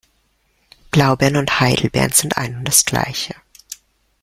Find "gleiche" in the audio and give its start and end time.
2.85-3.35